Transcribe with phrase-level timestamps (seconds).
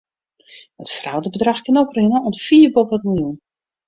[0.85, 3.37] It fraudebedrach kin oprinne oant fier boppe it miljoen.